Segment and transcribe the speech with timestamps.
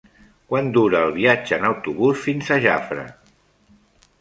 [0.53, 3.05] Quant dura el viatge en autobús fins a Jafre?